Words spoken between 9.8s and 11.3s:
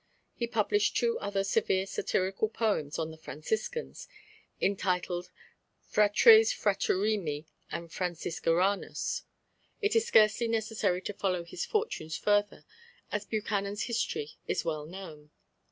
is scarcely necessary to